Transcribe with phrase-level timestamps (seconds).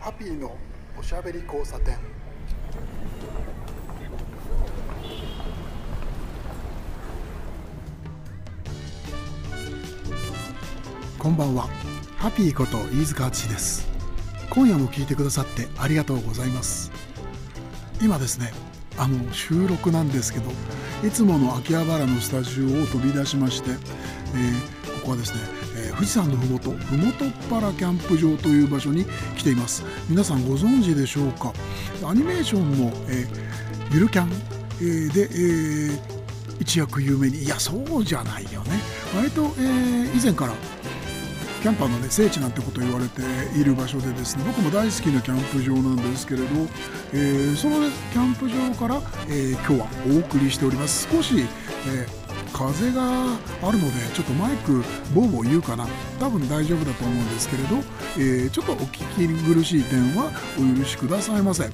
[0.00, 0.56] ハッピーの
[0.98, 1.98] おしゃべり交差点。
[11.18, 11.68] こんばんは。
[12.16, 13.86] ハッピーこと飯塚敦です。
[14.48, 16.90] 今夜も聞いてくださってありがとうございます。
[18.00, 18.54] 今ですね
[18.96, 20.50] あの収録なんですけど
[21.06, 25.40] いつもの秋葉原のスタジオを飛び出しまして、えー、ここはですね、
[26.00, 29.04] 富士山のふもとふもとっぱらキャンプ場という場所に
[29.36, 29.84] 来ています。
[30.08, 31.52] 皆さんご存知でしょうか？
[32.02, 34.30] アニメーションの、えー、ゆるキャン、
[34.80, 36.00] えー、で、えー、
[36.58, 37.42] 一躍有名に。
[37.42, 38.80] いやそうじゃないよね。
[39.14, 40.54] 割と、えー、以前から
[41.60, 43.20] キャンパーの、ね、聖地なんてこと言われて
[43.54, 46.46] いる場所でですね僕も大好きなキャンプ場なんですけれど、
[47.12, 51.06] えー、その、ね、キャンプ場から、えー、今日はお送りしております。
[51.14, 51.34] 少し、
[51.88, 52.19] えー、
[52.60, 53.02] 風が
[53.62, 55.86] あるのでちょっとマイクボーボー言うかな
[56.18, 57.76] 多分大丈夫だと思うんですけれど、
[58.18, 61.70] えちょっとお聞き苦しい点はお許しくださいませ。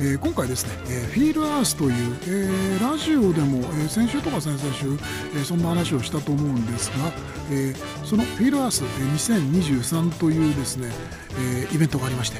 [0.00, 4.98] えー、今回ですね、えー、フィールアースという、えー、ラジオでも、え先週とか先々週、
[5.38, 7.12] えそんな話をしたと思うんですが、
[7.50, 7.74] え
[8.04, 10.90] そのフィールアースえ2023というですね、
[11.38, 12.38] えイベントがありまして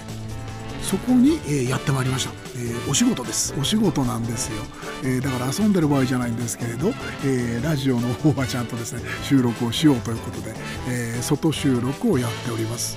[0.83, 3.55] そこに、えやってまいりました、えお仕事です。
[3.58, 4.62] お仕事なんですよ、
[5.05, 6.92] えだから遊んでる場合じゃないんですけれど、
[7.25, 10.55] えラジオの方はちゃんとですね収録をしようということで、
[10.89, 12.97] え外収録をやっております。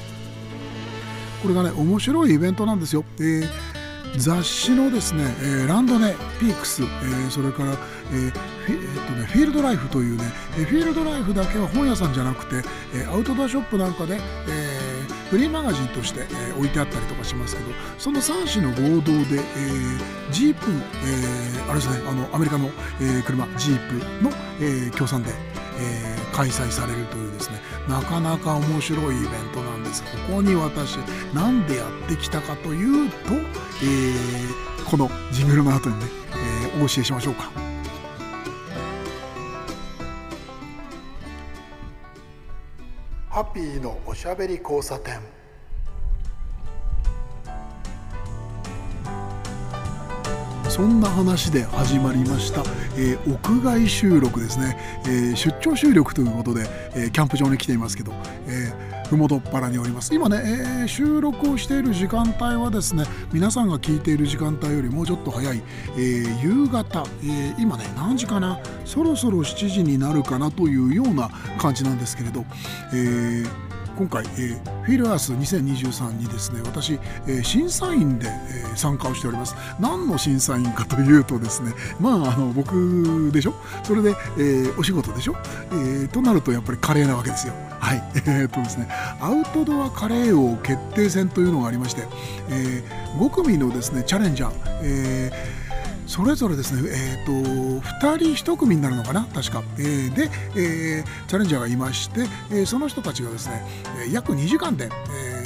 [1.41, 3.43] これがね面白いイベントなんですよ、え
[4.17, 7.71] 雑誌のですね、えー、ランドネピークス、えー、それから、
[8.11, 10.23] えーフィえーとね、フィールドライフというね、
[10.57, 22.69] え、フィールドライフだけは本屋さんじゃなくて、え、アウトドアショップなんかで、えー、フリーマガジンとして、えー、置いてあったりとかしますけどその3種の合同で、えー、ジープ、えー、あれですねあのアメリカの、
[23.01, 25.31] えー、車ジープの、えー、協賛で、
[25.77, 30.95] えー、開催されるというですねなかなか面白いイベントなんですここに私
[31.33, 36.05] 何でやってきたかというと、えー、このジングルの後にね、
[36.73, 37.64] えー、お教えしましょうか。
[43.55, 45.17] ピーのおしゃべり交差点。
[50.75, 52.59] そんな話で始まりました、
[52.97, 58.11] えー、屋外収録ですね、えー、出張収録ということで、えー、キャンプ場に来ていますけど、
[58.45, 60.13] えー、ふもとっぱらにおります。
[60.13, 65.63] 今ね、えー、収録をしている時間帯はですね皆さんが聞いている時間帯よりもうちょっと早い、
[65.95, 68.59] えー、夕方、えー、今ね何時かな？
[68.83, 72.43] そろそろ7時になるかなというような感じなんですけれど、
[72.91, 73.64] えー
[73.95, 76.61] 今回、えー、フィルアース2023にですね。
[76.65, 79.55] 私、えー、審査員で、えー、参加をしております。
[79.79, 83.53] 何の審査員かというとですねまああの僕でしょ？
[83.83, 85.35] それで、えー、お仕事でしょ、
[85.71, 87.53] えー、となるとやっぱりカレーなわけですよ。
[87.79, 88.03] はい。
[88.27, 88.87] えー、っとですね
[89.19, 92.03] アウトドアカレー王決定戦というのがありまして、
[92.49, 94.51] えー、5組のですねチャレンジャー、
[94.83, 95.64] えー
[96.05, 102.21] それぞれですね、えーと、2人1組になるのかな確か、えー、で、えー、チャレンジャーがいまして、
[102.51, 103.63] えー、その人たちがですね
[104.11, 105.45] 約2時間で、え、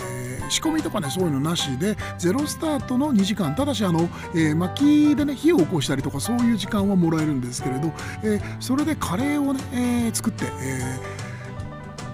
[0.50, 7.92] 仕込みとかねそういうのなしでゼロスタートの2時間ただしあの、えー、薪でね火を起こしたりとかそういう時間はもらえるんですけれど、
[8.24, 11.29] えー、それでカレーをね、えー、作って、えー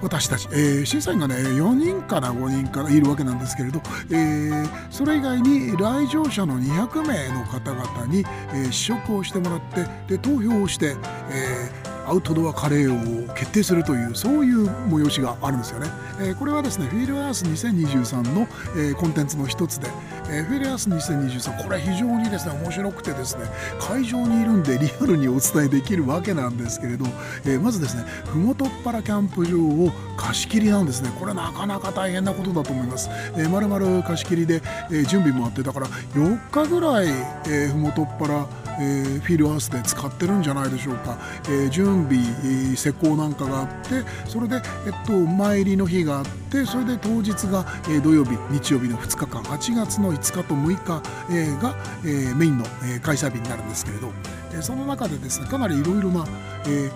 [0.05, 8.19] 私たち、えー、審査員がね4人から5人からいるわけなんですけれど、えー、それ以外に来場者の200名の方々に、
[8.53, 9.61] えー、試食をしてもらっ
[10.07, 10.95] てで投票をして、
[11.31, 15.87] えーアウトドアカレーを決定するというそういう催しがあるんですよね、
[16.19, 19.87] えー、これはですねフィールアース2023の、えー、コンテンツの一つで、
[20.29, 23.45] えー、フィールアース2023これ非常にですね面白くてですね
[23.79, 27.05] 会場にいるんでリアルにお伝えできるわけなんですけれど、
[27.45, 31.11] えー、まずですねふもとっぱらキャンプ場を貸し切りなんですね。
[31.19, 38.47] これなかなか大変なことだと思います、え、まるまる貸し切りで、えー、準備もあってだから4日ぐらい、えー、ふもとっぱら
[38.79, 51.01] えー、フィールアースで使ってるんじゃないでしょうか、えー、準備、施工なんかがあってそれで、えっと、参りの日があってそれで当日が、え、土曜日日曜日の2日間8月の5日と6日、
[51.31, 54.11] え、が、え、メインの、え、開催日になるんですけれど、
[54.53, 56.25] え、その中でですねかなりいろいろな、
[56.67, 56.91] え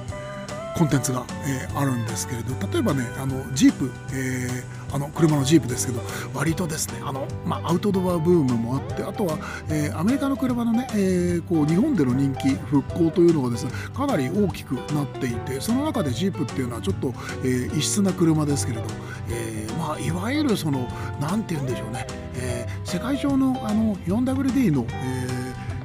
[0.75, 6.01] コンテンツが、え、あるんですけれど例えばねあのジープ、えー、あの車のジープですけど
[6.33, 9.38] 割とですねあの、まあ、アウトドアブームもあってあとは、
[9.69, 17.13] えー、アメリカの車のね、えー、こう日本での人気復興というのがですねかなり大きくなっていてその中でジープっていうのはちょっと、
[17.44, 18.88] えー、異質な車ですけれど、
[19.30, 20.88] えーまあ、いわゆるその
[21.19, 25.38] 何て言うんでしょうね、えー、世界上のあの 4WD の、えー、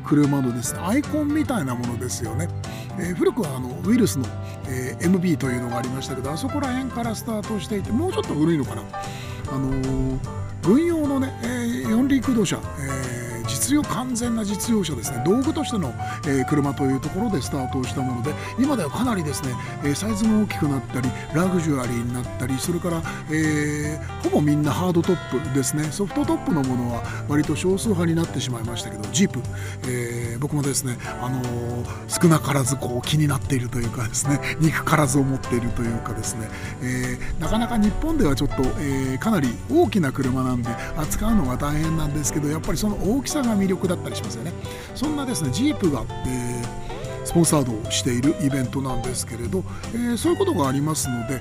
[0.04, 2.48] 車のですねアイコンみたいなものですよね。
[2.98, 4.26] えー、古くはあのウイルスの、
[4.68, 8.82] えー、MB というのがありましたけどあそこら辺からスタートしていてもうちょっと古いのかな
[9.50, 10.18] あのー、
[10.62, 15.22] 軍用のね、えー、四輪駆動車、えー実用完全な実用車ですね。
[15.24, 15.94] 道具としての、
[16.26, 19.54] えー、車というところでスタートをしたもので今ではかなりですね、
[19.84, 25.84] え、サイズも大きくなったりラグジュアリーになったりそれから、え、ほぼみんなハードトップですね。
[25.84, 29.40] ソフトトップのものは割と少数派になってしまいましたけどジープ、
[29.86, 31.42] え、僕もですね、あの、
[32.08, 36.48] 少なからずこう気になっているというかですね 憎からずを持っているというかですね、
[36.82, 44.52] え、なかなか日本ではちょっと、え、かなり大きな車なんで扱うのが大変なんですけどやっぱりその大きさが魅力だったりしますよね。
[44.94, 49.64] そんなですねジープが、えー、スポンサードをしているイベントなんですけれど、
[49.94, 51.40] えー、そういうことがありますので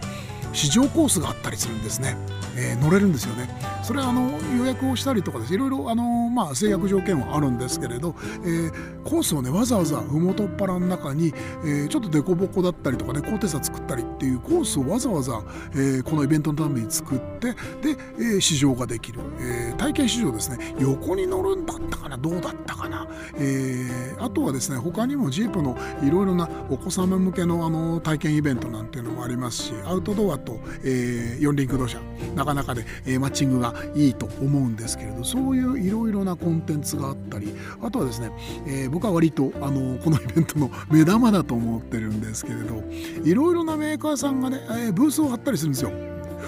[0.54, 2.16] 試乗コースがあったりするんですね、
[2.56, 3.50] えー、乗れるんですよね。
[3.84, 5.54] それはあの予約をしたりとかです。
[5.54, 8.16] いろいろあの、まあ、制約条件はあるんですけれど、
[8.46, 11.34] えー、コースをねわざわざ麓っ腹の中に、
[11.66, 15.42] えー、ちょっと凸凹だったりとかね高低差作ったりっていうコースをわざわざ、
[15.74, 20.76] えー、このイベントのために作ってで、えー、試乗ができる、えー、体験試乗ですね。
[20.80, 22.18] 横に乗るんだったかな？
[22.18, 32.00] どうだったかな、えー、あとはですね他にもジープのいろいろなお子様向けのあの体験イベントなんていうのもありますしアウトドアと、えー、四輪駆動車
[32.36, 38.32] なかなかで、えー、マッチングがいいと思うんですけれどそういういろいろなコンテンツがあったりあとはですね、
[38.68, 42.84] えー、僕は割とあのこのイベントの目玉だと思ってるんですけれど
[43.24, 45.92] いろいろなメーカーさんがね、えー、ブースを張ったりするんですよ。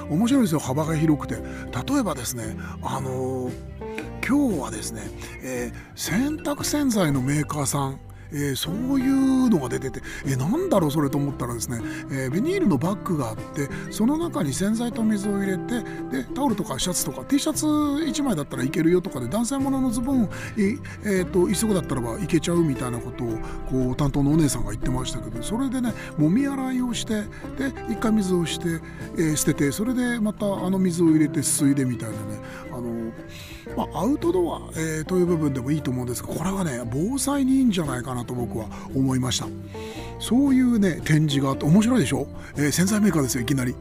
[0.09, 3.53] 面白いですよ幅が広くて例えばですねあのー、
[4.27, 5.01] 今日はですね、
[5.41, 7.99] え、洗濯洗剤のメーカーさん
[8.35, 11.79] えー、そういうのが出てて、えー、なんだろうそれと思ったらですね、
[12.11, 23.37] えー、ビニールのバッグがあってその中に洗剤と水を入れてでタオルとかシャツとか T シャツ1枚だったらいけるよとかで男性もののズボン、えー、と一足だったらばいけちゃうみたいなことを
[23.69, 27.21] こう担当のお姉さんが言ってましたけどそれでねもみ洗いをして
[27.57, 28.81] で一回水をして、
[29.17, 32.39] えー、捨ててそれでまたあの水を入れてすすいでみたいなね
[32.75, 33.11] あの
[33.75, 39.47] まあ、アウトドア、えー、という部分でもいいと思うんですがこれはね防災にいいんじゃないかなと僕は思いました。
[40.19, 43.75] そういうね展示があって面白いでしょ、えー、洗剤メーカーですよいきなり。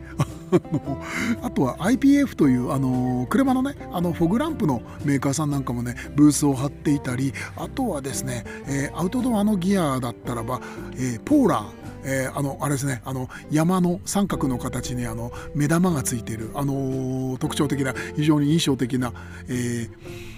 [1.42, 10.60] あとは IPF というあの車のねあのフォグランプのメーカーさんなんかもねブースを張っていたりあとはですね、えー、アウトドアのギアだったらば、
[10.94, 19.14] えー、ポーラーえー、あのあれですねあの山の三角の形にあの目玉がついているあの特徴的な非常に印象的な、
[19.48, 20.33] えー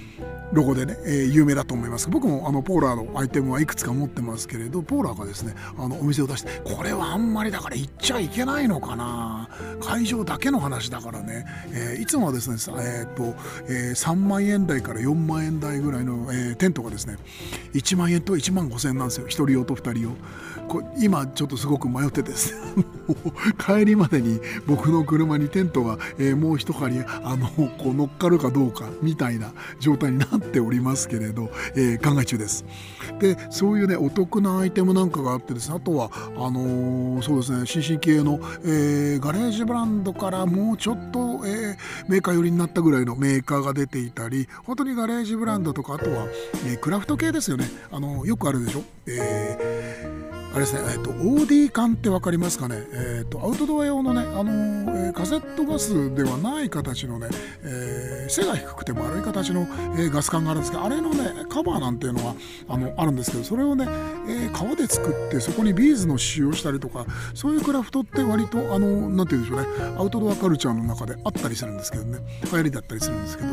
[0.52, 2.08] ロゴでね、えー、有名だと思います。
[2.08, 9.48] 僕もあのポーラーのアイテムはいくつか持ってますけれどポーラーがですねあのお店を出してこれはあんまりだから行っちゃいけないのかな。
[9.80, 13.34] 会場だけの話だからね、えー、いつもはですね、えー、っと
[13.68, 17.16] えー、3万円台から4万円台ぐらいの、え、テントがですね
[17.74, 19.26] 1万円と1万5千円なんですよ。
[19.26, 20.10] 1人用と2人用。
[20.68, 22.84] こ今ちょっとすごく迷ってですね。
[23.58, 32.64] 帰りまでに僕の車にテントが、え、もう一針あのこう乗っかるかどうかみたいな状態になっておりますけれど、えー、考え中です。
[33.20, 41.76] でそういうねお得なアイテムなんかがあってですねあとはあのー、そうですね CC 系の、えー、ガレージブランドからもうちょっと、え、
[42.08, 46.26] メーカー寄りになったぐらいのメーカーが出ていたり本当にガレージブランドとかあとは、
[46.67, 48.82] え、クラフト系ですよねあのよくあるでしょ？
[49.06, 54.53] えーれですね、えっと、OD 缶って分かりますかね、えっと、アウトドア用のね、あの
[55.06, 57.28] えー、カセットガスではない形のね、
[57.62, 62.35] えー、背が低くて丸い形の、えー、ガス管があるんですけど、あれのね、カバーなんていうのは
[62.69, 63.87] あのあるんですけど、それをね、
[64.28, 73.49] え革で作って、そこにビーズの使用したりとか、そういうクラフトって割と、あのなんて言うんでしょうね、アウトドアカルチャーの中であったりするんですけどね、流行りだったりするんですけど、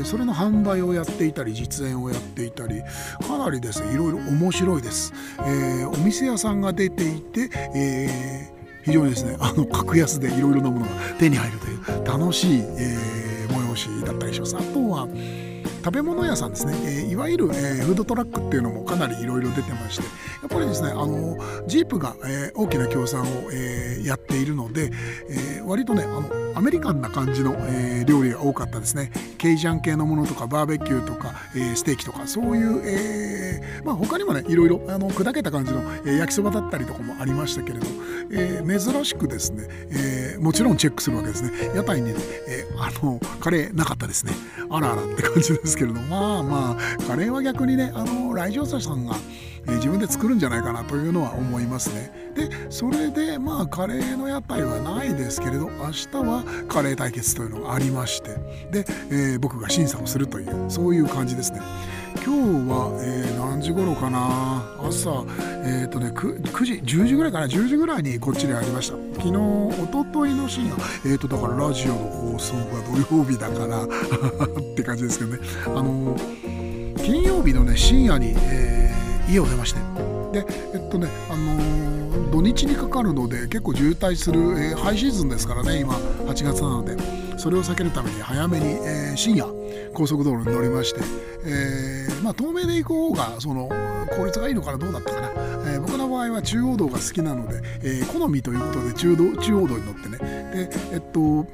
[0.00, 2.82] えそれの販売をやっていたり、実演をやっていたり、
[3.26, 5.12] かなりですね、いろいろ面白いです。
[5.44, 14.56] えお店さんが出ていて、えー、非常にですねあの格安でいろいろなものが手に入るという楽しい、えー、催しだったりします。
[14.56, 15.08] あとは
[15.86, 20.08] 食べ物屋さんですね、えー、いわゆる、えー、フードトラックっていうのもかなりいろいろ出てましてや
[20.46, 21.38] っぱりですねあの
[21.68, 24.90] ジープが、えー、大きな協賛を、えやっているので、
[25.30, 29.10] え割とねあのアメリカンな感じの、え料理が多かったですね。
[29.38, 37.86] ケイジャン系のものとかバーベキューとか、えステーキとかそういう、えまあ、他にもねいろいろあの砕けた感じの、え焼きそばだったりとかもありましたけれど、
[38.30, 41.50] え珍しくですね、えもちろんチェックするわけですね。
[41.74, 42.14] 屋台にね、
[42.48, 44.32] えあのカレーなかったですね。
[44.70, 45.75] あらあらって感じです。
[45.76, 49.14] けれどまあまあカレーは逆にねあの来場者さんが、
[49.66, 52.12] えー、自分で作るんじゃないかなというのは思いますね。
[52.34, 58.30] でそれでまあカレーの屋台はないですけれど明日はカレー対決というのがありまして
[58.70, 61.60] で、えー、僕が審査をするというそういう感じですね。
[62.26, 64.74] 今日は、えー、何時頃かな？
[64.82, 65.24] 朝
[65.62, 68.96] えっ、ー、とね 9, 9, 時10時ぐらいかな？10時ぐらいにこっちにありました。
[69.22, 72.64] 昨日一昨日の深夜えっ、ー、とだからラジオの放送が
[73.06, 73.88] 土曜日だから っ
[74.74, 75.38] て感じですけどね。
[75.66, 76.16] あの
[76.96, 79.78] 金曜日のね深夜に、えー、家を出まして。
[80.32, 87.26] でえっとねあの、土日にかかるので結構渋滞する、えー、ハイシーズンですからね今8月なので。
[87.38, 89.46] それを避けるために早めに、えー、深夜
[89.96, 91.00] 高速道路に乗りまして、
[91.46, 93.70] えー、まあ、東名で行く方がその
[94.14, 100.18] 効率がいいのかなどうだったかな、えー、僕の場合は中央道が好きなので、え好みということで中道中央道に乗ってね。
[100.18, 101.46] でえっと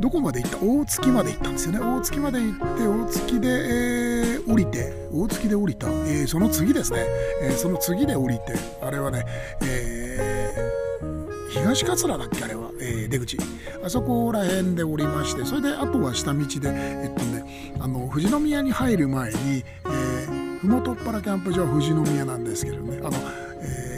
[0.00, 0.56] どこまで行った？
[0.60, 1.78] 大月まで行ったんですよね。
[1.78, 7.04] 大月まで行って大月で、えー、降りて大月で降りた、えー、その次ですね、
[7.42, 9.24] えー、その次で降りてあれはね、
[9.62, 13.38] えー、東桂だっけあれは、え、出口。
[13.84, 22.98] あそこら辺で降りましてそれであとは下道でえっとねあの富士宮に入る前に、えー、麓っ腹キャンプ場は富士宮なんですけどね。
[23.02, 23.12] あの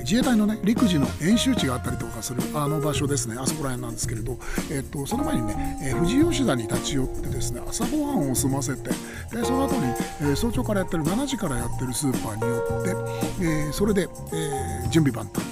[0.05, 4.39] 自衛隊のね陸自の演習地があったりとかするあの場所ですねあそこら辺なんですけれど、
[4.71, 9.87] えっと、その前にね、えー、富士吉田に立ち寄ってですね朝ごはんを済ませてでその後に、
[10.21, 15.43] えー、早朝からやってる7時からやってるスーパーに寄って、えー、それで、え準備万端、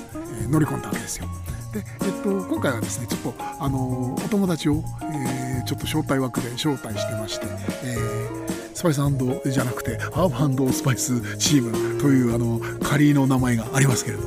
[0.44, 1.26] え乗り込んだわけですよ。
[1.72, 7.46] で、えっと、今回はですねちょっとあのお友達を、えちょっと招待枠で招待してまして、
[7.84, 8.41] えー
[8.82, 14.24] スパイスじゃなくてハーブスパイスチームというあの仮の名前がありますけれど。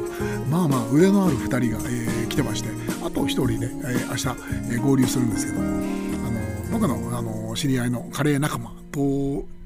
[0.50, 2.70] まあまあ腕のある2人が、えー、来てまして
[3.04, 4.28] あと1人で、えー、明日、
[4.76, 5.80] えー、合流するんですけどあの
[6.72, 9.00] 僕のあの知り合いのカレー仲間と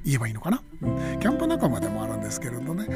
[0.06, 2.94] 言えばいいのかな、うん、キャンプ仲間でもあるんですけれどね、え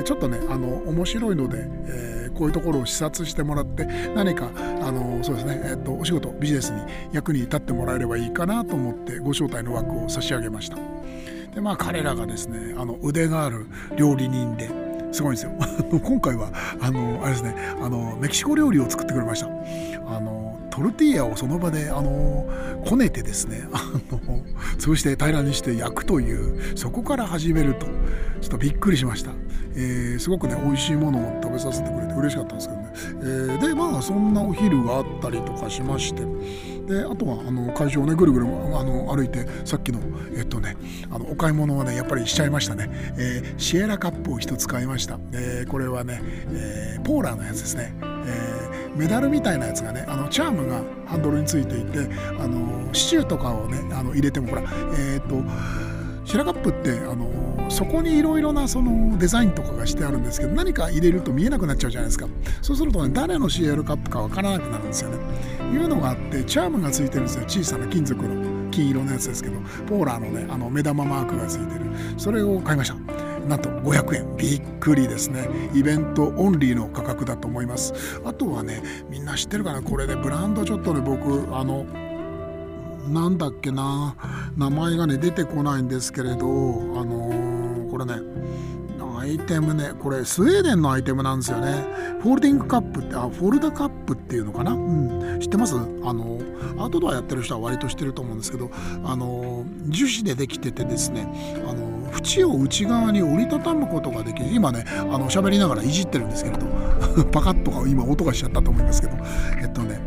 [0.00, 6.82] ー、ちょっとねあの面白いので、えー、こういうところを視察してもらって何かあのそうですね、えーと、お仕事ビジネスに
[7.12, 10.76] 役に立ってもらえればいいかなと思ってご招待の枠を差し上げました。
[11.54, 13.66] でまあ彼らがですねあの腕がある
[13.96, 14.70] 料理人で
[15.12, 15.52] すごいんですよ。
[16.02, 19.48] 今回はあのあれですねあのメキシコ料理を作ってくれました。
[20.06, 22.48] あのトルティーヤをその場であの
[22.86, 24.42] こねてですね あの
[24.78, 27.86] 潰して平らにして焼くというそこから始めると
[28.40, 29.32] ちょっとびっくりしました、
[29.74, 36.22] えー、すごくね美味しいものを食べさせてくれて嬉しかったんですけどね、えー、でまあそんなお昼があったりとかしまして
[36.90, 40.00] であとはあの会場をねぐるぐるあの歩いてさっきの
[40.36, 40.76] えっとね
[41.08, 52.08] あのお買い物はねやっぱりしちゃいましたね、えー、シエラカップを1つ買いました、えー、これはね、えー、ポーラーのやつですね、えー、メダルみたいなやつがねあのチャームがハンドルについていて
[52.40, 54.62] あのシチューとかをねあの入れてもほら
[54.98, 55.36] えっ、と
[56.24, 57.24] シェラカップってあの
[57.70, 62.26] そこにいろいろなそのデザインとかがしてあるんですけど何か入れると見えなくなっちゃうじゃないですか。
[62.60, 65.16] そうするとね誰の CL カップかわからなくなるんですよね。
[65.72, 67.44] いうのがあってチャームがついてるんですよ。
[67.46, 71.90] 小さな金属の金色のやつですけどポーラーのねあの目玉マークがついてる。
[72.18, 72.96] それを買いました。
[73.48, 75.48] なんと500円びっくりですね。
[75.72, 78.20] イベントオンリーの価格だと思います。
[78.24, 79.80] あとはねみんな知ってるかな？
[79.80, 81.86] これで、ね、ブランドちょっとね僕あの
[83.08, 84.14] なんだっけな？
[84.56, 87.30] 名前がね出てこないんですけれどあの、
[88.00, 88.20] れね
[89.18, 91.84] アイテムねこれスウェーデンのアイテムなんですよね。
[92.22, 95.74] フォールディングカップってあフォルダカップっていうのかな、うん、知ってます？
[95.76, 96.40] あの
[96.78, 98.70] アウトドアやってる人は割と知ってると思うんですけど
[99.04, 101.26] あの樹脂でできててですね
[101.68, 104.54] あの縁を内側に折りたたむことができる。
[104.54, 106.66] 今ねあの喋りながらいじってるんですけれど。
[107.32, 109.16] パカッとか今音がしちゃったと思いますけど。
[109.60, 110.00] えっとね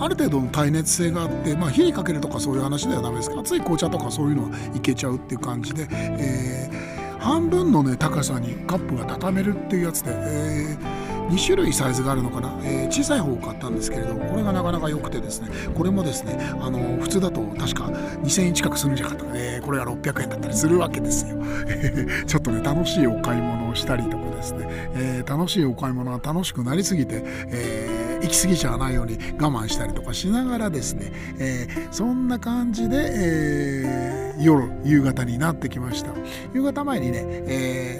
[0.00, 17.84] ある程度の耐熱性があって、まあ、火にかけるとかそういう話ではダメですけど熱い紅茶とかそういうのはいけちゃうっていう感じで、えー、半分のね高さにカップが畳めるっていうやつで、えー、2種類サイズがあるのかな、えー、小さい方を買ったんですけれどもこれがなかなか良くてですねこれもですねあの普通だと確か
[18.22, 21.36] 2000円近くするんじゃなかったかねこれが600円だったりするわけですよ。
[22.26, 36.10] ちょっとね楽しいお買い物をしたりとかですね、えー、楽しいお買い物は楽しくなりすぎて、えー行き過ぎちゃわないように我慢したりとかしながらですね、えー、そんな感じで、えー、夜夕方になってきました。
[36.54, 37.98] 夕方前にね、え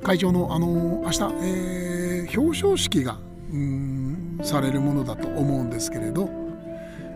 [0.00, 3.18] ー、会場のあの明日、えー、表彰式が
[3.52, 6.28] うんされるものだと思うんですけれど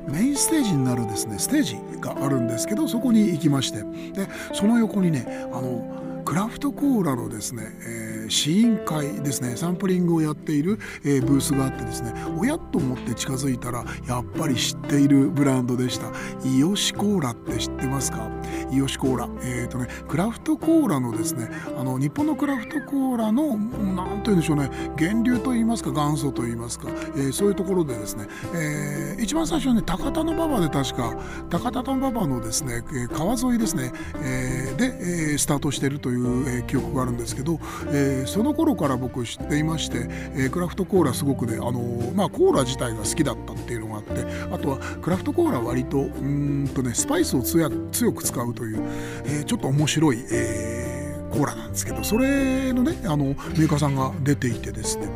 [0.09, 3.83] メインステージになるですねステージがあるんですけどそこに行きまして
[4.13, 9.57] でその横にねあのクラフトコーラのですね、えー試飲会ですね。
[9.57, 12.13] サンプリングをやっている、えー、ブースがあってですね。
[12.39, 16.13] おやと思って近づいたらやっぱり知っているブランドでした。
[16.45, 18.31] イオシコーラって知ってますか？
[18.71, 19.29] イオシコーラ。
[19.43, 24.71] えっ、ー、とねクラフトコーラのですねあの日本のクラフトコーラの何て言うんでしょうね。
[24.99, 31.17] 源流といいますか元祖といいますか、えー、そういうところでですね、えー、一番最初はね高田馬場で確か
[31.51, 32.83] 高田馬場のですね
[33.13, 33.93] 川沿いですね、
[34.23, 34.87] えー、で、
[35.31, 37.59] えー、スタートしてるという、えー、記憶があるんですけど、
[37.89, 47.71] えー、その頃から僕知っていまして、えー、クラフトコーラすごくねあのー、まあコーラ自体が好きだったっていうのがあってあとはクラフトコーラ割とうんとねスパイスを強
[48.13, 48.83] く使うという、
[49.25, 50.88] えー、ちょっと面白い、えー
[51.31, 55.09] コーラなんですけどそれのねあのメーカーさんが出ていてですね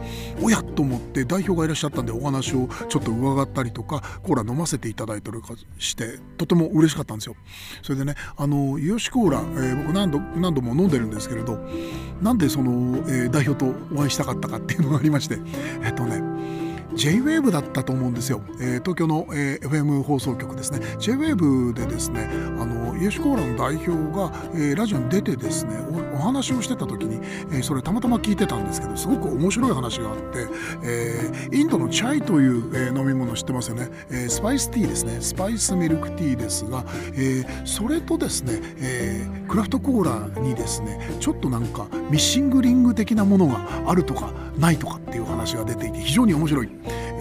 [0.42, 5.38] おやと思って代表がいらっしゃったんでお話をちょっと伺ったりとかコーラ飲ませていただいたり
[5.78, 7.36] してとても嬉しかったんですよ。
[7.82, 11.58] それでねあのヨシコーラ、えー、僕何度何度も飲んでるんですけれど
[12.20, 15.38] なんでその、えー、代表とお会いしたかったかっていうのがありまして
[15.84, 16.22] えっとね
[16.94, 20.80] J-WAVE だったと思うんですよ、えー、東京の、えー、FM 放送局ですね。
[20.98, 25.76] J-WAVE でですねあのイエシュコーラの代表が、えー、ラジオに出てですね
[26.14, 27.16] お話をしてた時に、
[27.50, 30.46] えー、それたまたま聞いてたんですけどすごく面白い話があって、
[30.84, 35.20] えー、インドのチャイという、えー、飲み物知ってますよね、えー、スパイスティーですね。
[35.20, 36.84] スパイスミルクティーですが、
[37.14, 46.68] えー、それとですね、えー、クラフトコーラにですねちょっとなんかミッシングリング的なものがあるとかないとかっていう話が出ていて非常に面白い。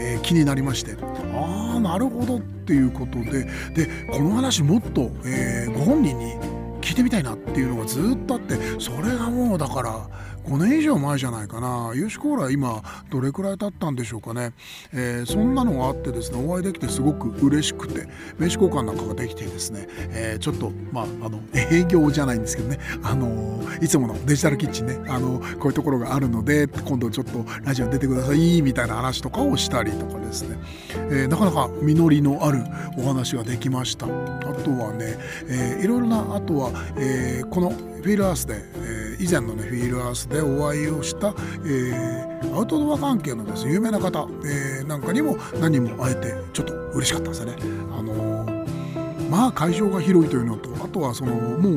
[0.01, 0.97] えー、気になりまして
[1.33, 3.45] ああなるほどっていうことで
[3.75, 6.33] でこの話もっと、えー、ご本人に
[6.81, 10.09] 聞いてみたいなっていうのがずっとあってそれがもうだから
[10.45, 11.91] 5年以上前じゃないかな。
[11.93, 14.53] ユーシコーラ今どれくらい経ったんでしょうかね、
[14.93, 18.07] えー、そんなのがあってですねお会いできてすごく嬉しくて
[18.37, 22.79] 名刺交換なんかができてですね、えー、ちょっとまああの営業じゃないんですけどね。
[23.03, 24.99] あのいつものデジタルキッチンね。
[25.07, 30.57] あのこういうところがあるので今度ちょっとラジオに出てくださいみたいな話とかをしたりとかですね、
[30.95, 32.63] えー、なかなか実りのある
[32.97, 34.05] お話ができました。
[34.05, 35.17] あとはね、
[35.47, 47.55] えー、いろいろなあとは、えー、このフィールアースで、えー以前のねフィールアースでお会いをした、えー、アウトドア関係のです有名な方、えー、なんかにも何人も会えてちょっと嬉しかったですね。
[47.91, 51.73] あのー、まあ会場が広いというのとあとはそのもう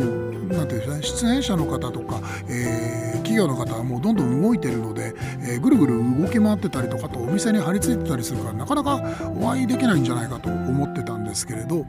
[0.46, 9.02] なんていうんですかね出演者の方とか、えー、企業の方はもうどんどん動いてるので、えー、ぐるぐる動き回ってたりとかとお店に張り付いてたりするからなかなか
[9.40, 11.86] お会いできないんじゃないかと思ってたんですけれど、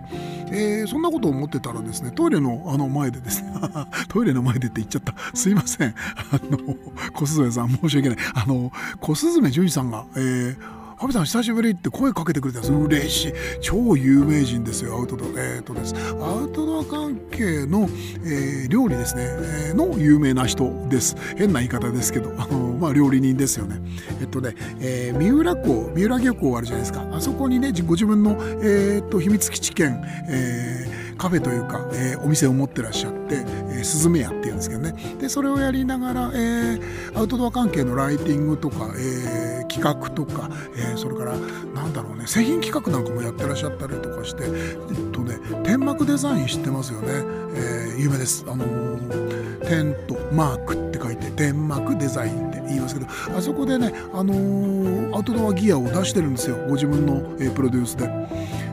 [0.48, 3.54] えー、そんなことを思ってたらですねトイレのあの前でですね
[4.08, 5.14] トイレの前でって言っちゃった。
[5.34, 5.94] すいません。
[6.32, 6.76] あの
[7.14, 8.18] 小鈴さん申し訳ない。
[8.34, 12.74] あの小鈴純さんが、えーハビさん久しぶりって声かけてくれたんです。
[12.74, 13.34] 嬉しい。
[13.60, 14.96] 超有名人ですよ。
[14.96, 15.94] アウトドアえっ、とです。
[16.22, 17.90] アウトドア関係の、
[18.24, 21.18] えー、料理ですね、えー、の有名な人です。
[21.36, 22.34] 変な言い方ですけど。
[22.40, 23.82] あのまあ料理人ですよね。
[24.22, 27.06] えっとね、えー、三浦港三浦漁港あるじゃないですか。
[27.12, 34.94] あそこにねご自分のえっと秘密基地兼、えー、カフェというか、えー、お店を持ってらっしゃって、えー、スズメ屋っていうんですけどね。
[35.20, 47.08] でそれをやりながら、えー、アウトドア関係のライティングとか、えー、企画とか、えー、それからなんだろうね製品企画なんかもやってらっしゃったりとかしてえっとね天幕デザイン知ってますよね、
[47.56, 48.46] えー、有名です。
[48.48, 53.08] あのー、テントマークって書いて天幕デザインって言いますけど
[53.38, 56.58] あそこでねあのー、アウトドアギアを出してるんですよ。
[56.68, 58.10] ご自分の、えー、プロデュースで。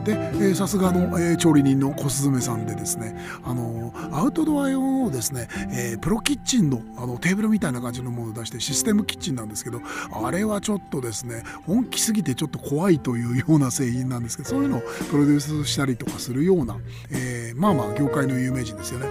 [0.03, 16.77] でさすがの、えー、調理人の小雀さんでですねあのアウトドア用のですね、えー、プロキッチンのあのテーブルみたいな感じのものを出してシステムキッチンなんですけどあれはちょっとですね本気すぎてちょっと怖いというような製品なんですけどそういうのをプロデュースしたりとかするような、
[17.11, 19.07] えー、まあまあ業界の有名人ですよね。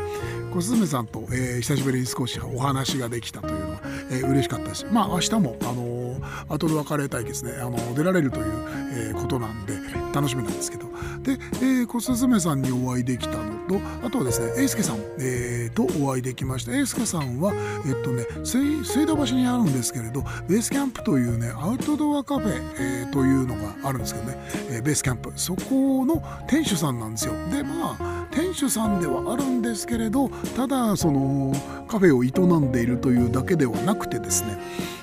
[0.52, 8.46] 小雀さんと、えー、久しぶりに少しお話ができたというのは、えー、嬉しかったしまあ明日もあのアトルワカレー対決ねあの出られるという、
[8.92, 9.74] えー、ことなんで
[10.12, 10.82] 楽しみなんですけど
[11.23, 16.77] で、えー、小雀さんにお会いできたのとあとはですね英介さん、えー、とお会いできました。
[16.77, 17.53] 英介さんは
[17.87, 24.37] えっとね水水道橋にあるんですけれどベースキャンプというねアウトドアカフェ、えー、というのがあるんですけどね、
[24.71, 25.33] えー、ベースキャンプ。
[25.37, 27.35] そこの店主さんなんですよ。
[27.51, 31.53] でまあ店主さんではあるんですけれどただその
[31.88, 34.59] カフェを営んでいるというだけではなくてですね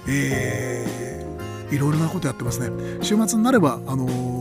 [0.08, 2.70] えー、いろいろなことやってますね。
[3.02, 4.39] 週末になればあのー、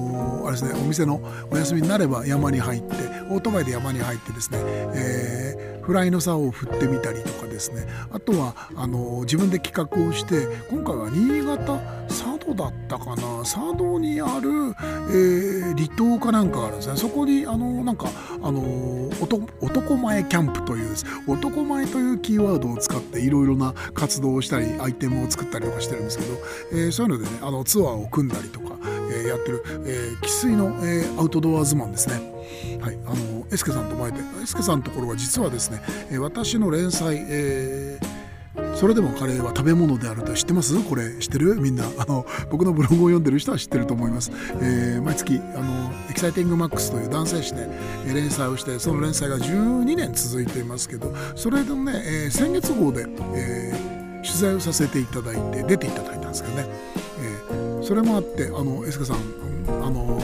[0.48, 2.94] あれですねお店のお休みになれば山に入って
[3.30, 4.58] オートバイで山に入ってですね、
[4.94, 7.86] えー、フライの竿を振ってみたりとかですね。
[8.12, 13.38] あとはあの、自分で企画をして今回は新潟佐渡だったかな。
[13.40, 16.96] 佐渡にある、えー、離島かなんかがあるんですね。
[16.96, 18.08] そこにあのなんか
[18.42, 19.10] あの
[19.60, 21.04] 男前キャンプというです。
[21.26, 26.34] 男前というキーワードを使っていろいろな活動をしたりアイテムを作ったりとかしてるんですけど、
[26.72, 28.76] えー、そういうのでねあのツアーを組んだりとか、
[29.10, 29.62] えー、やってる
[30.22, 32.14] 生粋、の、えー、アウトドアズマンですね。
[32.80, 38.18] はい、あのエスケさんと前でエスケさんのところは実はですね、え私の連載、えー
[38.74, 40.82] それでもカレーは食べ物であると知ってます？
[40.82, 41.56] これ知ってる？
[41.56, 41.84] みんな。
[41.98, 47.68] あの僕のブログを読んでる人は知ってると思います、えー、毎月あのエキサイティングマックスという男性誌で
[48.12, 56.66] 連載をしてその連載が12年続いていますけどそれでもね、えー、先月号で、えー、取材をさせていただいて出ていただいたんですけどね、
[57.82, 59.16] それもあってあの英介さん
[59.82, 60.20] あの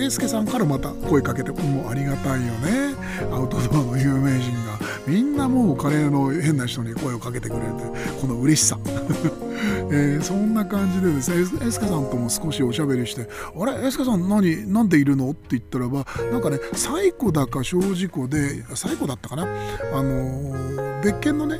[0.00, 2.94] 英介さんからまた声かけてもうありがたいよね。
[3.32, 4.78] アウトドアの有名人が。
[5.06, 7.72] みんなもうカレーの変な人に声をかけてくれる
[8.20, 8.78] この嬉しさ。
[9.90, 13.86] えー、そんな感じでですね英介さんとも少しおしゃべりして「あれ？
[13.86, 19.48] 英介さん何何でいるの?」って言ったらばなんかね最古だか小事故で最古だったかな？
[19.94, 21.58] あの、別件のね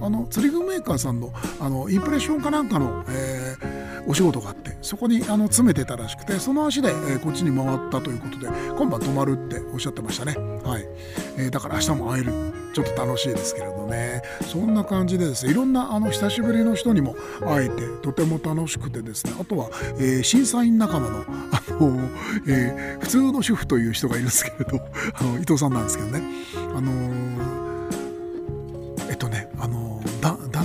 [0.00, 3.77] あの釣り具メーカーさんのあのインプレッションかなんかの、えー
[4.08, 10.34] お仕事があってそこにあの詰めてたらしくてその足で、え、こっちに回ったということで今晩泊まるっておっしゃってましたね。
[10.64, 10.84] はい、
[11.36, 12.32] えー、だから明日も会える。
[12.74, 14.22] ちょっと楽しいですけれどね。
[14.42, 19.68] そんな感じでですねいろんなあの久しぶりの人にも会えてとても楽しくてですねあとは、
[19.98, 22.08] えー、審査員仲間のあの、
[22.46, 24.80] えー、普通の主婦という人がいるんですけれど
[25.14, 26.22] あの伊藤さんなんですけどね。
[26.74, 27.67] あの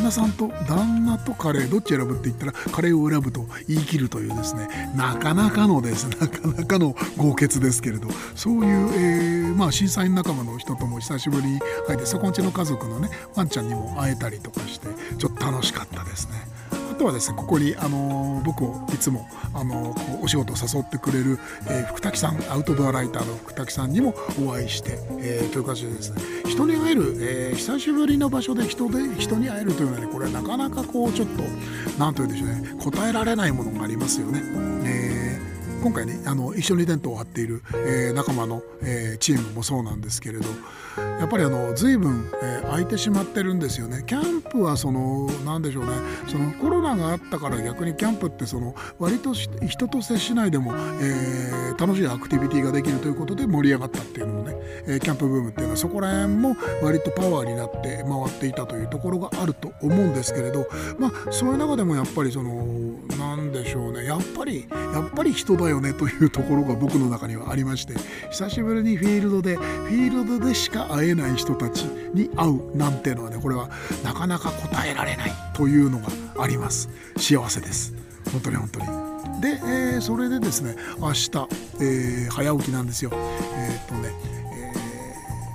[0.04, 14.88] 那さんと旦那とカレーどっち選ぶって言ったらカレーを選ぶと言い切るというですねなかなかのですなかなかの豪傑ですけれどそういう、えー、まあ審査員仲間の人とも久しぶりに会えてそこんちの家族のねワンちゃんにも会えたりとかして
[15.18, 16.53] ちょっと楽しかったですね。
[16.94, 24.14] あとはですねここに、あの僕をいつも、あのお仕事を誘ってくれる、えー、福滝さんアウトドアライターの福滝さんにも
[24.46, 31.42] お会いして、えー、という形でですね人に会える、えー、久しぶりの場所で人で人に会えるというのはねこれはなかなかこうちょっと
[31.98, 34.42] 何と言うんでしょうね答えられないものがありますよね。
[34.86, 35.03] えー
[35.84, 40.46] 今回ねあの一緒にテントを張っている、えー、仲間の、えー、チームもそうなんですけれど
[40.96, 44.04] やっぱりあの随分、えー、空いてしまってるんですよね。
[44.06, 45.92] キャンプはその何でしょうね。
[46.28, 60.68] そのコロナがあったから逆にキャンプってその割と人と接しないでも、えー、楽しいアクティビティができるということで盛り上がったっていうのもね、えー、キャンプブームっていうのはそこら辺も割とパワーになって回っていたというところがあると思うんですけれど
[61.00, 64.06] まあそういう中でもやっぱりその何でしょうね。
[64.06, 67.96] やっぱりやっぱり人だよよねというところが僕の中にはありまして
[68.32, 71.84] 久しぶりにフィールドでフィールドでしか会えない人たち
[72.14, 73.70] に会うなんていうのはねこれは
[74.04, 76.08] なかなか答えられないというのが
[76.40, 76.90] あります。
[77.18, 77.94] 幸せです。
[78.32, 78.86] 本当に本当に。
[79.42, 81.30] で、えー、それでですね明日、
[81.82, 83.12] えー、早起きなんですよ。
[83.14, 84.10] えー、っとね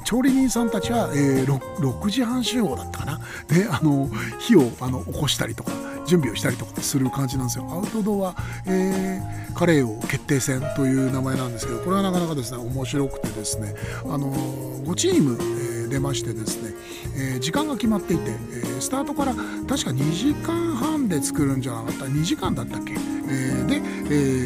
[0.04, 3.20] 調理人さんたちは、え、6, 6時半集合だったかな。
[3.46, 5.87] であの火をあの起こしたりとか。
[6.08, 7.68] 準備をしたりとかする感じなんですよ。
[7.70, 8.34] アウトドア、
[8.66, 16.70] えー、カレーを決定戦という名前なんですけどこれはなかなかですね面白くてですねあの5チーム、えー、出ましてですね、
[17.14, 23.80] えー、時間が決まっていて、えー、スタートから確か2時間半で作るんじゃなかった2時間だったっけ、えー、で、え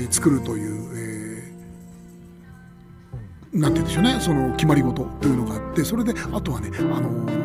[0.07, 1.43] ー、作るという、
[3.55, 4.19] えー、なんて言うんでしょうね。
[4.21, 7.42] その決まり事というのがあってそれであとはねあの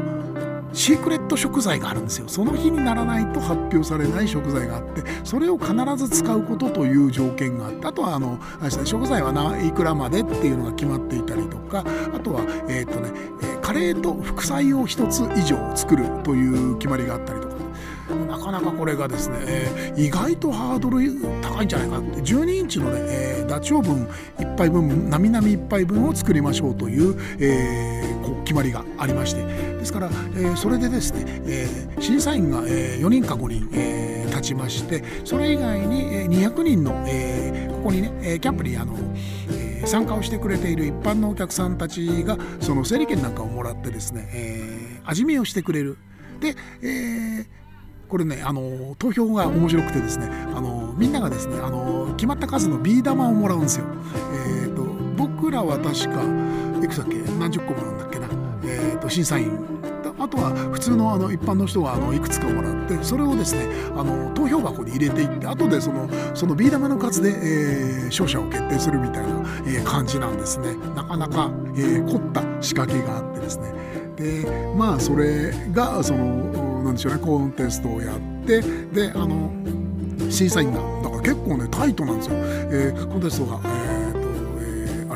[0.77, 2.27] シークレット食材があるんですよ。
[2.27, 8.39] その日にならないと発表されない食材があってそれを必ず使うことという条件があってあとはあの
[8.85, 13.11] 食材はないくらまでっていうのが決まっていたりとかあとはえっ、ー、とね
[13.61, 17.46] カレーと副菜を1つ以上作るという決まりがあったりとか
[18.47, 20.99] かなかこれがですね、えー、意外とハードル
[21.41, 24.07] 高いんじゃないかって12インチのね、えー、ダチョウ分
[24.37, 38.93] 1杯分なみなみ1杯分を作りましょうという、えー、こ決まりがありましてですから、えー、それでですね、えー、審査員が、えー、4人か5人、えー、立ちましてそれ以外に、えー、200人の、えー、ここにねキャンプにあの、
[39.51, 45.97] えー、参加をしてくれている一般のお客さんたちがその整理券なんかをもらってですね、えー、味見をしてくれる。
[46.39, 47.45] で、えー、
[48.07, 53.85] これねあの投票が面白くてですねあのみんながですねあの決まった数のビー玉をもらうんですよ。
[54.33, 54.83] えーと、
[55.15, 56.21] 僕らは確か
[56.83, 57.17] いくつだっけ？
[57.39, 58.27] 何十個もなんだっけな、
[58.63, 59.51] えーと、審査員。
[60.19, 69.29] あとは普通のあの一般の人があのいくつかもらってそれをですねあの投票箱に入れていって後でそのそのビー玉の数で、えー、勝者を決定するみたいな、
[69.67, 70.73] えー、感じなんですね。
[70.95, 73.71] なかなか、えー、凝った仕掛けがあってですね。
[74.15, 79.51] でまあそれがそのなんでしょうねコンテストをやってであの
[80.29, 83.96] 審査員がだから結構ねタイトなんですよ、えー、コンテストが、えー、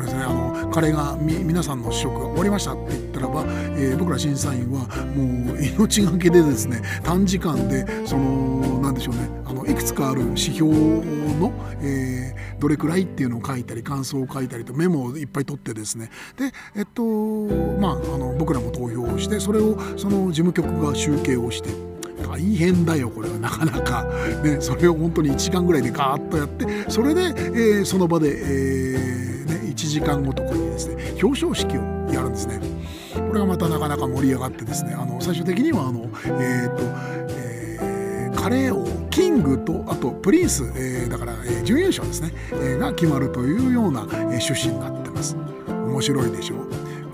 [0.02, 3.44] れですねあのカレーが皆さんの試食が終わりましたって言ったらば、
[3.76, 16.10] えー、僕ら審査員はもう命がけでですね短時間でそのなんでしょうねあのいくつかある指標の、えー、どれくらいっていうのを書いたり感想を書いたりとメモをいっぱい取ってですね。
[16.36, 21.70] でえっとまああの僕らも投票をしてそれをその事務局が集計をして
[22.22, 23.38] 大変だよこれは。
[23.38, 24.04] なかなか、
[24.42, 29.31] ね、それを本当に1時間ぐらいでガーッとやってそれで、えー、その場で、えー、
[29.72, 31.80] 1時間後とかにですね表彰式を
[32.12, 32.60] やるんですね。
[33.14, 36.82] これがまたなかなか盛り上がってですねあの最終的にはあの、えーと
[37.30, 45.36] えー、カレー王キングとあとプリンス、えー、だから、えー、準優勝ですね、えー、が決まるというような、えー、趣旨になってます。
[45.68, 46.68] 面白いでしょう。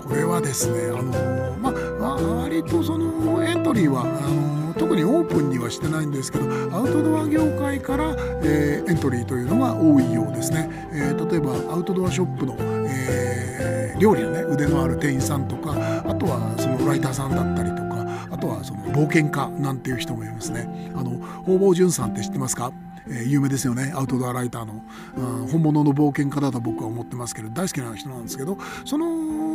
[0.07, 15.73] これはですねあのまあ割とそのエントリーはあの特にオープンにはしてないんですけどアウトドア業界から、えー、エントリーというのが多いようですね、えー、例えばアウトドアショップの、えー、料理のね腕のある店員さんとか
[16.07, 20.91] あとはそのライターさんだったりとかあとはその冒険家なんていう人もいますね。
[20.95, 21.11] あの
[21.43, 22.71] 方々淳さんって知ってますか？
[23.11, 23.91] え、有名ですよね。
[23.95, 24.83] アウトドアライターの、
[25.17, 29.07] うん、本物の冒険家だと僕は思ってますけど大好きな人なんですけどその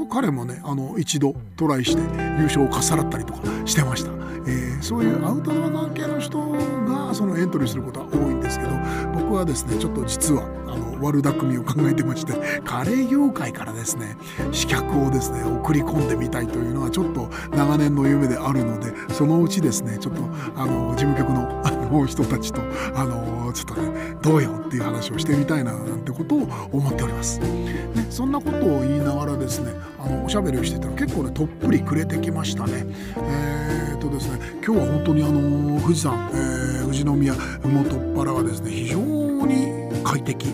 [0.06, 2.02] 彼もねあの一度トライして
[2.38, 4.12] 優勝をかっさらったりとかしてました。
[4.46, 6.38] えー、そういうアウトドア関係の人
[6.84, 8.72] がそのエントリーすることは多いんですけど
[9.14, 14.16] 僕はですねちょっと実はあの悪巧みを考えてましてカレー業界からですね
[14.52, 20.22] 刺客をですね送り込んでみたいというのはちょっと長年の夢であるのでそのうちですねちょっと
[20.56, 21.62] あの事務局の
[21.94, 22.60] あの人たちと
[22.94, 26.38] あのちょっとねどうよっていう話をしてみたいななんてことを
[26.72, 27.38] 思っております。
[27.38, 32.84] ね、そんなことを言いながらですねあのおしゃべりをしてたら結構ねとっぷりくれてきましたね。
[33.16, 40.48] えー、とですね今日は本当にあの富士山、えー、富士宮麓っ腹はですね非常に快適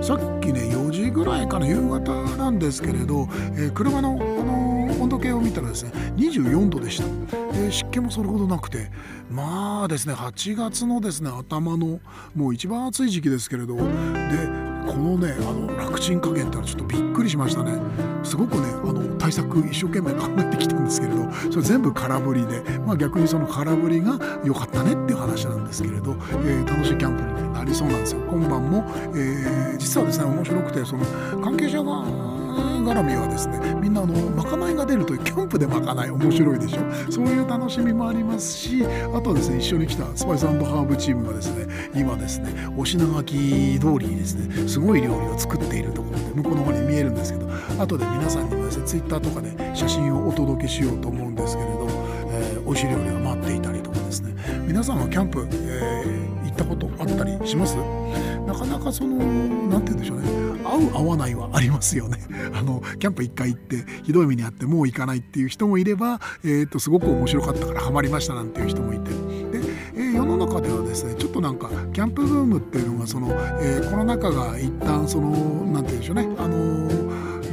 [0.00, 4.18] さっきね4時ぐらいかな夕方なんですけれど、えー、車の、
[5.04, 8.90] 温度計を見たらですね24度でした、えー、湿気もそれほどなくて
[9.30, 12.00] まあですね8月のですね頭の
[12.34, 17.78] もう一番暑い時期ですけれどでこのねあの楽ちん加減ってのはちょっとびっくりしましたね。
[18.22, 28.20] すごくねあの対策一生懸命考えてきたんですけれどそれ全部空振りで、まあ、逆にその空振りが良かったねっていう話なんですけれど、えー、楽しいキャンプになりそうなんですよ。
[28.22, 31.04] 今晩も、えー、実はですね面白くてその
[31.42, 37.12] 関係者が絡みはですねみんなあのまかないが出るというキャンプでまかない面白いでしょ？
[37.12, 47.48] そういう楽しみもありますしあとはですね一緒に来たスパイスハーブチームがですね今ですねお品書き通りにですねすごい料理を作っているところで向こうの方に見えるんですけど
[47.80, 51.88] 後で皆さんにもですねツイッターとかで写真をお届けしようと思うんですけれど、
[52.30, 54.34] えー、美味し料理が待っていたりとかですね。
[54.66, 57.76] 皆さんはキャンプ、えー、行ったことあったりします？
[58.46, 60.44] なかなかその何て言うんでしょうね。
[60.64, 62.18] 合う合わないはありますよね。
[62.54, 69.10] あのキャンプ1回行ってひどい目にあってもう行かないっていう人もいれば、えーと、すごく面白かったからハマりましたなんていう人もいて。
[69.10, 69.60] で、
[69.96, 73.28] え、世の中ではですねちょっとなんかキャンプブームっていうのがその、
[73.60, 75.30] えー、コロナ禍が一旦その
[75.72, 76.28] 何て言うんでしょうね。
[76.38, 77.03] あの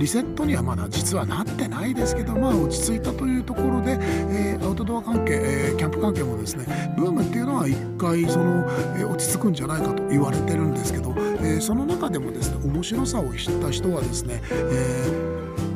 [0.01, 6.65] リセットにはまだ実はなってないですけど、まあ、落ち着いたというところで、えー、アウトドア関係、えー、キャンプ関係もですね
[6.97, 15.11] ブームっていうのは一回その、えー、落ち着くんじゃないかと言われてるんですけど、え、その中でもですね面白さを知った人はですね、え、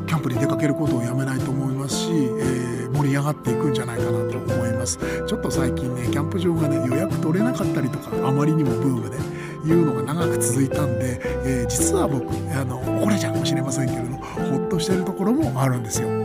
[0.07, 4.97] キャンプに出かけることをやめないと思いますし、えー、盛り上がっていくんじゃないかなと思います。
[5.27, 9.17] ちょっと最近ねキャンプ場がね予約取れなかったりとかあまりにもブームで
[9.65, 16.07] いうのが長く続いたんで、えー、実は僕あの怒れちゃうかもしれませんけれどほっとしてるところもあるんですよ。
[16.07, 16.23] うん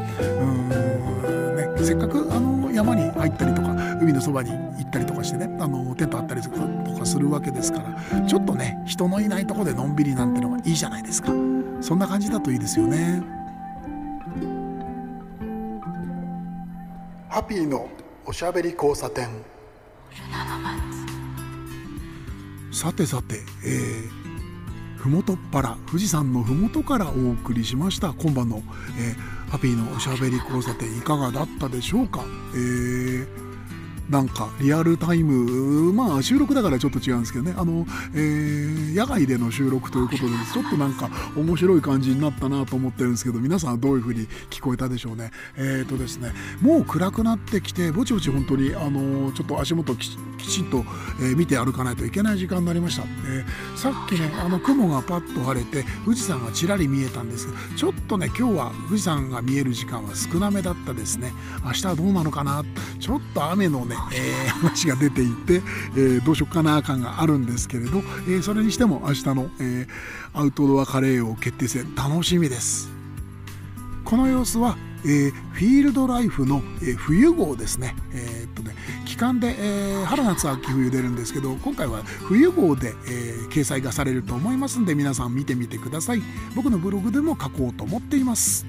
[1.56, 11.32] ね、せっかくあの山に入ったりとか海のそばに行ったりとかしてねあのテント張ったりとかするわけですからちょっとね人のいないとこでのんびりなんてのがいいじゃないですか
[11.80, 13.22] そんな感じだといいですよね。
[17.28, 17.88] ハッピーの
[18.26, 19.28] おしゃべり交差点。
[22.72, 28.14] さてさて、えー、麓っぱら富士山のふもとからお送りしました。
[28.14, 28.62] 今晩の、
[28.98, 33.49] えー、ハッピーのおしゃべり交差点いかがだったでしょうか、えー
[34.10, 37.54] なんかリアルタイムまあ収録だからちょっと違うんですけどね。
[37.56, 45.30] あの、えー、野外での収録ということでちょっとなんか面白い感じになったなと思ってるんですけど皆さんはどういう風に聞こえたでしょうね。
[45.56, 50.08] えっ、ー、とですねもう暗くなってきてぼちぼち本当にあのちょっと足元き
[50.48, 50.84] ちんと、
[51.22, 61.32] え、見て歩かないといけない時間になりました、えー、さっきねあの雲がパッと晴れて富士山がちらり見えたんですけどちょっとね今日は富士山が見える時間は少なめだったですね。
[61.64, 62.64] 明日はどうなのかな。
[62.98, 69.86] ちょっと雨のねえー、話が出ていて、えー、どうしよっかな感があるんですけれど、えー、それにしても明日の、え
[70.32, 72.90] アウトドアカレー王決定戦楽しみです。
[74.04, 78.74] この様子は、えフィールドライフの、え冬号ですね,、えっとね
[79.06, 86.22] 期間で、え春夏秋冬出るんですけど今回は冬号で、え掲載がされると思いますんで皆さん見てみてください。
[86.54, 88.66] 僕のブログでも書こうと思っています。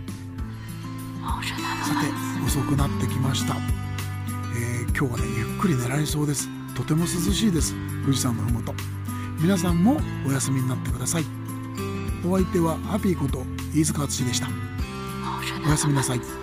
[1.84, 3.90] さて遅くなってきました、えー、
[4.97, 6.47] 今日はねゆっくり寝られそうです。
[6.75, 7.73] とても涼しいです。
[8.04, 8.73] 富士山の麓
[9.41, 11.25] 皆さんもお休みになってください。
[12.25, 14.47] お相手はハッピーこと飯塚敦でした。
[15.65, 16.40] おやすみなさい